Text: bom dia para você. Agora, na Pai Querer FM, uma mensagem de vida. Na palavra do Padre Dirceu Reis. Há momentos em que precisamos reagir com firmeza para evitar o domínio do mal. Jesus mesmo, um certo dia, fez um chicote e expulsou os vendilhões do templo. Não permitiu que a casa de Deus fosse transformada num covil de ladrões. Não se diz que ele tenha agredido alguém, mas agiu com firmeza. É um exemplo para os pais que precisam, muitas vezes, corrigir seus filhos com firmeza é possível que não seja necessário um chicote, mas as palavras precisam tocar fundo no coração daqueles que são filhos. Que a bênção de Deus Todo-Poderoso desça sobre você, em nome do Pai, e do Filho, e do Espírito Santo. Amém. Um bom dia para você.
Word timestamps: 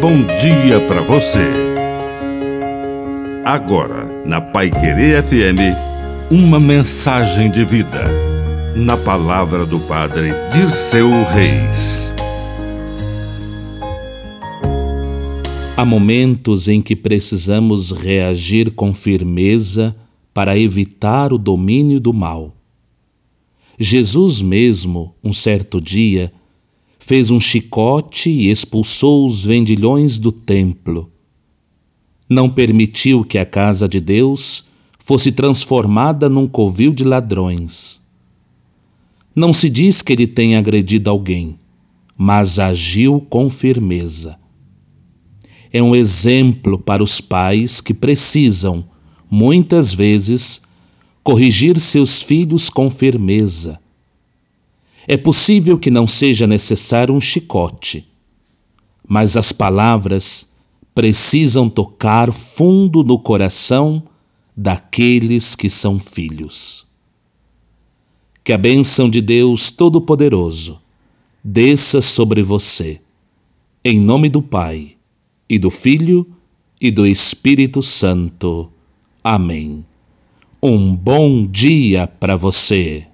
bom 0.00 0.16
dia 0.40 0.80
para 0.88 1.02
você. 1.02 1.44
Agora, 3.44 4.06
na 4.24 4.40
Pai 4.40 4.70
Querer 4.70 5.22
FM, 5.22 5.76
uma 6.30 6.58
mensagem 6.58 7.50
de 7.50 7.66
vida. 7.66 8.06
Na 8.74 8.96
palavra 8.96 9.66
do 9.66 9.78
Padre 9.80 10.30
Dirceu 10.54 11.10
Reis. 11.24 12.10
Há 15.76 15.84
momentos 15.84 16.66
em 16.66 16.80
que 16.80 16.96
precisamos 16.96 17.90
reagir 17.90 18.70
com 18.70 18.94
firmeza 18.94 19.94
para 20.32 20.56
evitar 20.56 21.30
o 21.30 21.36
domínio 21.36 22.00
do 22.00 22.14
mal. 22.14 22.56
Jesus 23.78 24.40
mesmo, 24.40 25.14
um 25.22 25.32
certo 25.32 25.78
dia, 25.78 26.32
fez 27.00 27.30
um 27.30 27.40
chicote 27.40 28.28
e 28.30 28.50
expulsou 28.50 29.26
os 29.26 29.42
vendilhões 29.42 30.18
do 30.18 30.30
templo. 30.30 31.10
Não 32.28 32.48
permitiu 32.48 33.24
que 33.24 33.38
a 33.38 33.44
casa 33.44 33.88
de 33.88 33.98
Deus 33.98 34.64
fosse 34.98 35.32
transformada 35.32 36.28
num 36.28 36.46
covil 36.46 36.92
de 36.92 37.02
ladrões. 37.02 38.02
Não 39.34 39.52
se 39.52 39.70
diz 39.70 40.02
que 40.02 40.12
ele 40.12 40.26
tenha 40.26 40.58
agredido 40.58 41.08
alguém, 41.08 41.58
mas 42.16 42.58
agiu 42.58 43.20
com 43.28 43.48
firmeza. 43.48 44.38
É 45.72 45.82
um 45.82 45.96
exemplo 45.96 46.78
para 46.78 47.02
os 47.02 47.20
pais 47.20 47.80
que 47.80 47.94
precisam, 47.94 48.84
muitas 49.28 49.94
vezes, 49.94 50.60
corrigir 51.24 51.80
seus 51.80 52.22
filhos 52.22 52.68
com 52.68 52.90
firmeza 52.90 53.80
é 55.12 55.16
possível 55.16 55.76
que 55.76 55.90
não 55.90 56.06
seja 56.06 56.46
necessário 56.46 57.12
um 57.12 57.20
chicote, 57.20 58.06
mas 59.08 59.36
as 59.36 59.50
palavras 59.50 60.48
precisam 60.94 61.68
tocar 61.68 62.32
fundo 62.32 63.02
no 63.02 63.18
coração 63.18 64.04
daqueles 64.56 65.56
que 65.56 65.68
são 65.68 65.98
filhos. 65.98 66.86
Que 68.44 68.52
a 68.52 68.56
bênção 68.56 69.10
de 69.10 69.20
Deus 69.20 69.72
Todo-Poderoso 69.72 70.80
desça 71.42 72.00
sobre 72.00 72.40
você, 72.40 73.00
em 73.84 73.98
nome 73.98 74.28
do 74.28 74.40
Pai, 74.40 74.94
e 75.48 75.58
do 75.58 75.70
Filho, 75.70 76.24
e 76.80 76.88
do 76.88 77.04
Espírito 77.04 77.82
Santo. 77.82 78.70
Amém. 79.24 79.84
Um 80.62 80.94
bom 80.94 81.44
dia 81.44 82.06
para 82.06 82.36
você. 82.36 83.09